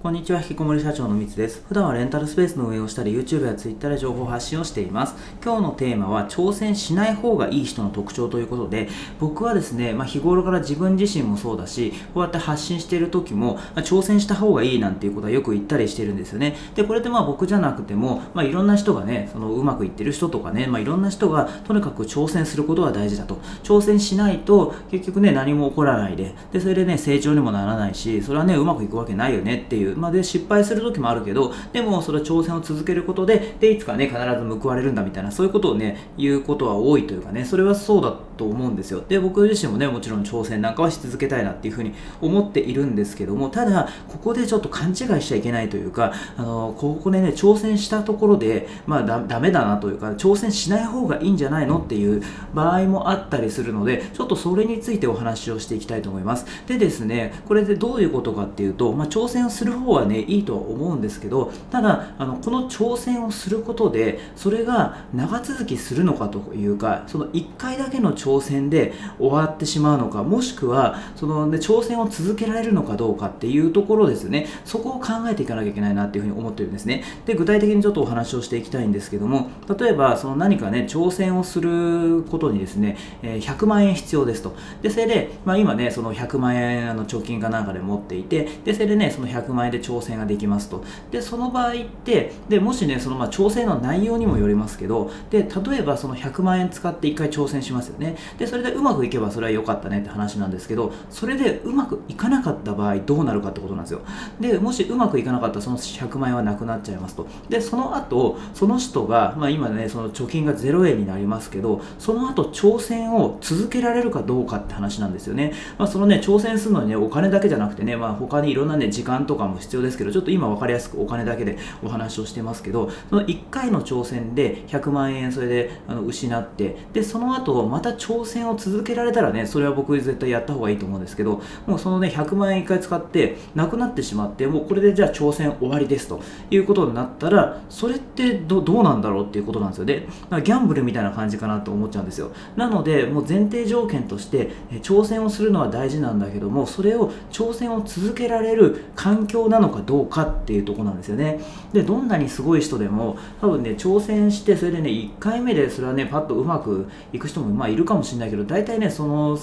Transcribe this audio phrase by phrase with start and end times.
[0.00, 1.64] こんにちは、引きこもり社長のみつです。
[1.66, 5.16] 普段はレンタルスペースの運営をしたり、YouTube や Twitter で情報発信をしています。
[5.44, 8.88] 今日のテーマは、挑戦しない方がいい人の特徴ということで、
[9.18, 16.56] 僕はですね、まあ、日頃から自分自身もそうだし、こうやって発信している時も、まあ、挑戦した方がいいなんていうことはよく言ったりしてるんですよね。
[16.76, 23.40] で、これってまあ僕じゃなくても、まあ、いろんな人がね、そのうまくいってる人とかね、まあ、いろんな人がとにかく挑戦することが大事だと。
[23.64, 39.02] 挑戦しないと、結局ね、何も起こらないで、で、それでね、成長にもならないし、それはね、うまくいくわけないよねっていう、まあ、で、失敗する時もあるけどでもそれは挑戦を続けることででいつかね必ず報われるんだみたいなそういうことをね言うことは多いというかねそれはそうだと思うんですよ。
[39.08, 52.22] で僕自身もねもちろん挑戦なんかはし続けたいなっていうふうに思っているんですけどもただここでちょっと勘違いしちゃいけないというかあのここでね挑戦したところでまあだダメだなというか挑戦しない方がいいんじゃないのっていう
[52.54, 56.46] 場合もあったりするのでちょっとそれについてお話をしていきたいと思います。
[56.66, 74.46] でですねこれでどういうことかっていうと、まあ、挑戦をする方はねいいとは思うんですけどただあのこの挑戦をすることでそれが長続きするのかというかその1回だけの挑戦で終わってしまうのかもしくはその、で挑戦を続けられるのかどうかっていうところですね。
[74.64, 77.04] そこを考えていかなきゃいけないなっていうふうに思ってるんですね。
[77.26, 84.54] で具体的にちょっとお話をしていきたいんですけども例えばその何かね挑戦をすることにですね100万円必要ですと。
[84.82, 90.84] でそれで、まあ、今ねその100万円の貯金かなんかで持っていてでそれでねその100万円で挑戦ができますと。
[91.10, 91.74] でその場合っ
[92.04, 98.16] てでもしねそのまあ挑戦の内容にもよりますけどで例えばその100万円使って1回挑戦しますよね。
[98.38, 104.00] でそれでうまくいけばそれは良かったねって話なんですけどそれでうまくいかなかった場合どうなるかってことなんですよ。
[104.40, 107.26] でもしうまくいかなかったらその100万円はなくなっちゃいますと。
[107.48, 139.84] でその後その人が、まあ、今ねその貯金が0円になりますけどその後挑戦を続けられるかどうかって話なんですよね、まあ、そのね挑戦するのにねお金だけじゃなくてね、まあ、他にいろんなね時間とかも必要ですけどちょっと今分かりやすくお金だけでお話をしてますけどその1回の挑戦で100万円それであの失ってでその後また挑戦を続けられたらねそれは僕絶対やった方がいいと思うんですけどもうそのね100万円1回使ってなくなってしまってもうこれでじゃあ挑戦終わりですということになったらそれってどうなんだろうっていうことなんですよ。
[139.84, 140.06] で
[140.42, 142.30] ギャンブルみたいな感じかなと思っちゃうんですよ。
[142.56, 144.50] なのでもう前提条件として
[144.82, 151.40] 挑戦をするのは大事なんだけどもそれを挑戦を続けられる環境なのかどうかっていうとこなんですよね。
[151.72, 159.38] でどんなにすごい人でも多分ね挑戦してそれでね1回目でそれはねパッとうまくいく人もまあいるかもしれないけど大体ねその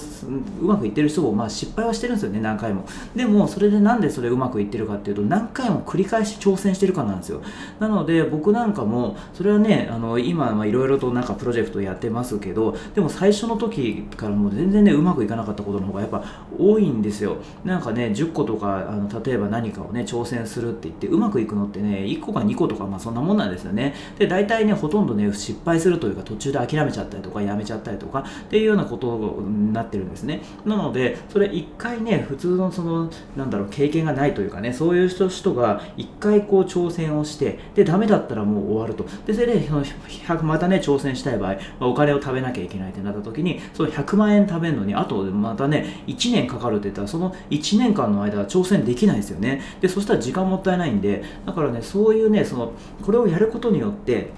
[0.60, 2.84] うまくいってる人もまあ失敗はしてるんですよね何回も。
[3.14, 7.42] でもそれでなんでそれうまくいってるかっていうと何回も繰り返し挑戦してるかなんですよ。
[7.80, 16.24] なので僕なんかもそれはねあの今いろいろとなんかプロジェクトやってますけどでも最初の時からもう全然ねうまくいかなかったことの方がやっぱ
[16.58, 17.36] 多いんですよ。
[17.64, 23.94] なんかね10個とかあの例えば何かをねね挑戦するって言ってうまくいくのってね1個か2個とか、まあ、そんなもんなんですよね。
[24.18, 30.42] で大体ねほとんどね失敗するというか途中で諦めちゃったりとかやめちゃったりとかっていうようなことになってるんですね。
[30.64, 39.06] なのでそれ1回ね普通のそのなんだろう経験がないというかねそういう人人が1回こう挑戦をしてでダメだったらもう終わると。
[39.26, 52.72] でそれでその100またね挑戦したい場合、ま、お金を食べなきゃいけないってなった時にその100万円食べるのにあとまたね1年かかるって言ったらその1年間の間は挑戦できないですよねでそしたら時間もったいないんでだからねそういうねその
[53.04, 54.30] これをやることによって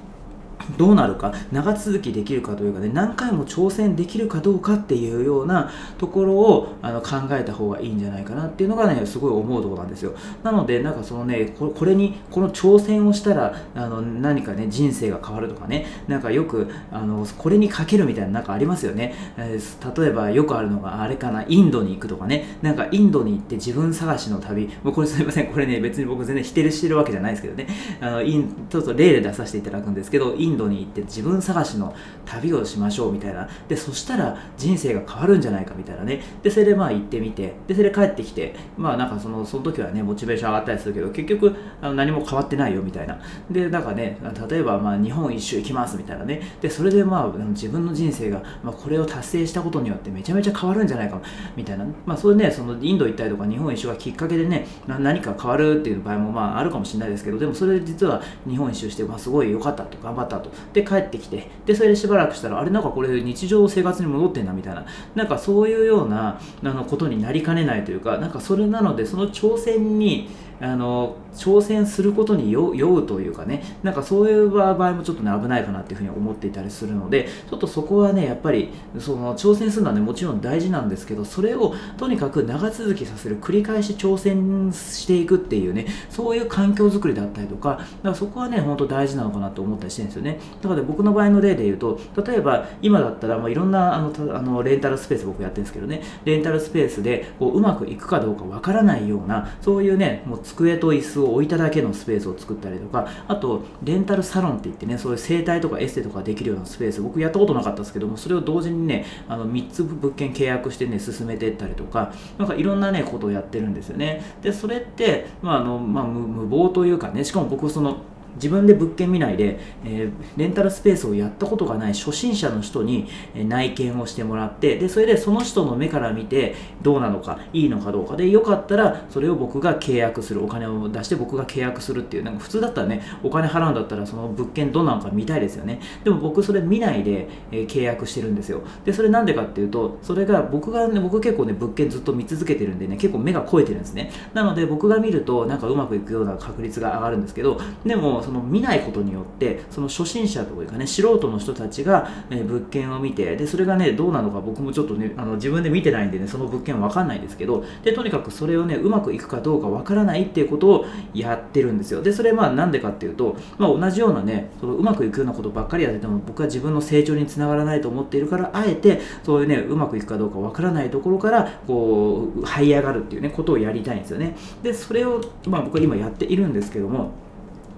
[0.76, 10.12] どうなるか長続きできるかというかね何回も挑戦できるかどうかっていうようなところをあの考えた方がいいんじゃないかなっていうのがねすごい思うところなんですよ。
[10.42, 22.58] なのでなんかそのねこれにこの挑戦をしたらあの何かね人生が変わるとかねなんかよくあのこれにかけるみたいななんかありますよね、えー、例えばよくあるのがあれかなインドに行くとかね。
[22.62, 24.68] なんかインドに行って自分探しの旅。
[24.82, 25.47] もうこれすみません。
[25.47, 27.68] これね別に僕全然否定してるわけじゃないですけどね。
[28.00, 31.94] あのインちょっと例で出させていただくんですけどインインドに行って自分探しの
[32.25, 33.48] 旅をしましょうみたいな。
[33.69, 36.22] でそしたら人生が変わるんじゃないかみたいなね。
[36.42, 37.54] でそれでまあ行ってみて。
[37.66, 38.54] でそれで帰ってきて。
[38.76, 43.21] まあなんかそのその時はねモチベーション上がったりするけど結局あの何も変わってないよみたいな。
[43.50, 44.18] でなんかね
[44.48, 46.41] 例えばまあ日本一周行きますみたいなね。
[46.60, 51.21] でそれでまあ自分の人生が、まあ、これを達成したことによってめちゃめちゃ変わるんじゃないか
[51.56, 51.84] みたいな。
[52.06, 60.50] まあそれねそのインド行ったりとか日本一周がきっかけでね何か変わるっていう場合もまああるかもしれないですけどでもそれで実は日本一周して、まあ、すごい良かったと頑張ったと。
[60.72, 61.50] で帰ってきて。
[61.66, 64.84] でそれでしばらくしたらあれなんかこれ日常生活に戻ってんだみたいな。
[65.14, 70.28] なんかそういうようなあのことになりかねないというかなんかそれなのでその挑戦に
[70.60, 90.40] あの挑戦することに酔うというかねなんかそういう場合もちょっとね危ないかなっていうふうに思っていたりするのでちょっとそこはねやっぱりその挑戦するのはねもちろん大事なんですけどそれをとにかく長続きさせる繰り返し挑戦していくっていうねそういう環境づくりだったりとかだからそこはね本当大事なのかなと思ったりしてるんですよね。
[90.60, 96.02] だから僕の場合の例で言うと例えば今だったら、まあ、いろんなあのあのレンタルスペース僕やってるんですけどね。
[96.24, 114.22] レンタルスペースでこううまくいくかどうかわからないようなそういうねもう机と椅子を置いただけのスペースを作ったりとかあとレンタルサロンって言ってねそういう整体とかエステとかできるようなスペース僕やったことなかったですけどもそれを同時にねあの3つ物件契約してね進めていったりとかなんかいろんなねことをやってるんですよね。
[114.42, 117.98] でそれって、まああのまあ、無謀というかねしかも僕その
[118.38, 135.80] 自分で物件見ないで、えー、レンタルスペースをやったことがない初心者の人に内見をしてもらってでそれでその人の目から見てどうなのかいいのかどうかでよかったらそれを僕が契約するお金を出して僕が契約するっていうなんか普通だったらねお金払うんだったらその物件どうなのか見たいですよね。
[136.04, 138.62] でも僕それ見ないで、えー、契約してるんですよ。
[138.84, 144.10] でそれなんでかっていうとそれが僕がね僕結構ね物件ずっと見続けてるんでね結構目が肥えてるんですね。
[144.34, 162.03] なので僕が見るとなんかうまくいくような確率が上がるんですけどでもその見ないことによってその初心者というかね素人の人たちが、え物件を見てでそれがねどうなのか僕もちょっとねあの自分で見てないんでねその物件わかんないですけどでとにかくそれをねうまくいくかどうかわからないっていうことをやってるんですよ。
[162.03, 174.36] でそれまあなんでかっていうと、まあ、同じようなねそのうまくいくようなことばっかりやってても僕は自分の成長につながらないと思っているからあえてそういうねうまくいくかどうかわからないところからこう這い上がるっていうねことをやりたいんですよね。
[174.63, 177.13] でそれを、まあ、僕は今やっているんですけども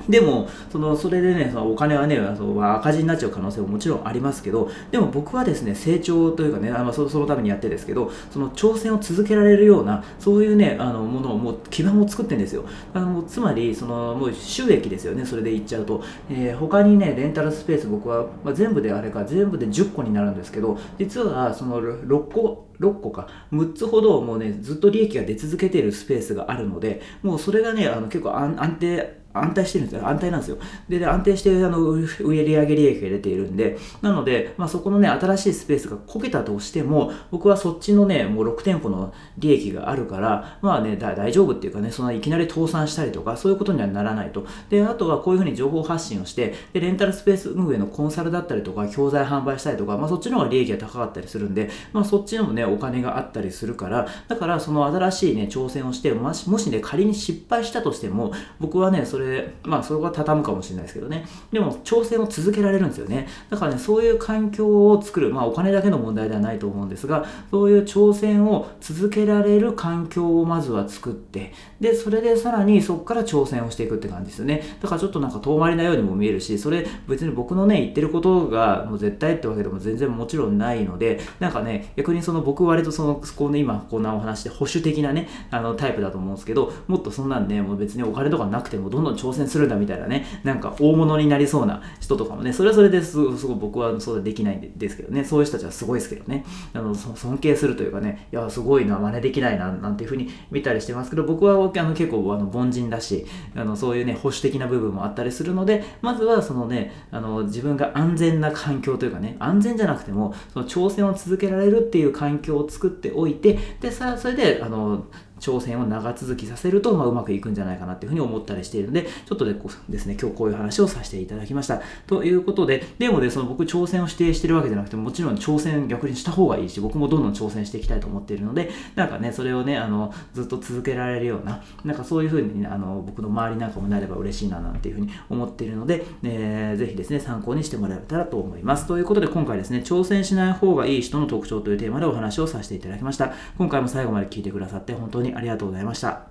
[0.09, 12.65] でも、そのそれでね、そのお金はね、その赤字になっちゃう可能性ももちろんありますけど、でも僕はですね、成長というかね、あのそそのためにやってですけど、その挑戦を続けられるような、そういうね、あのものをもう基盤を作ってるんですよ。
[12.95, 16.03] あのつまり、そのもう収益ですよね、それで言っちゃうと。
[16.31, 30.09] えー、他にね、レンタルスペース僕は、まあ、全部であれか、全部で10個になるんですけど、実はその6個、6個か、6つほどもうね、ずっと利益が出続けているスペースがあるので、もうそれがね、あの結構安定、安定してるんですよ。
[30.09, 30.59] 安定なんですよ。
[30.89, 44.47] で、で安定してあの売上利益が出ているんで、なので、まあ、そこのね、新しいスペースがこけたとしても、僕はそっちのね、もう6店舗の利益があるから、まあね、大丈夫っていうかね、そんないきなり倒産したりとか、そういうことにはならないと。
[44.69, 59.20] で、あとはこういうふうに情報発信をして、で、レンタルスペース運営のコンサルだったりとか、教材販売したりとか、まあ、そっちの方が利益が高かったりするんで、まあ、そっちのもね、お金があったりするから、だからその新しいね、挑戦をして、もしもしね、仮に失敗したとしても、僕はね、それ、
[59.65, 61.27] まあ、それが畳むかもしれないですけどね。
[61.53, 63.29] でも、挑戦を続けられるんですよね。
[63.51, 74.63] だからね、そういう環境を作る、まあ、お金だけの問題ではないと思うんですが、そういう挑戦を続けられる環境をまずは作って、で、それでさらにそこから挑戦をしていくって感じですよね。
[74.81, 115.07] だからちょっとなんか遠回りなようにも見えるし、それ別に僕のね、言ってることがもう絶対ってわけでも全然もちろんないので、なんかね、逆にその僕割とその、こうね、今こんなお話で保守的なね、あのタイプだと思うんですけど、もっとそんなんね、もう別にお金とかなくてもどんどん挑戦するんだみたいなね、なんか大物になりそうな人とかもね、それはそれですごすご僕はそうできないんですけどね、そういう人たちはすごいですけどね、あの尊敬するというかね、いや、すごいな、真似できないな、なんていうふうに見たりしてますけど、僕はあの結構あの凡人だし、あのそういうね、保守的な部分もあったりするので、まずはそのね、あの自分が安全な環境というかね、安全じゃなくても、その挑戦を続けられるっていう環境を作っておいて、で、さそれで、あの、
[115.41, 121.81] 挑戦を長続きさせると、まあ、うまくいくんじゃないかなっていうふうに思ったりしているので、ちょっとでこうですね、今日こういう話をさせていただきました。
[122.07, 138.87] ということで、でもね、その僕挑戦を指定してるわけじゃなくて、もちろん挑戦逆にした方がいいし、僕もどんどん挑戦していきたいと思っているので、なんかね、それをね、あの、ずっと続けられるような、なんかそういうふうに、ね、あの、僕の周りなんかもなれば嬉しいななんていうふうに思っているので、えー、ぜひですね、参考にしてもらえたらと思います。
[138.87, 143.33] ということで、今回ですね、挑戦しない方がいい人の特徴というテーマでお話をさせていただきました。
[143.57, 146.30] 今回も最後まで聞いてくださって本当ににありがとうございました。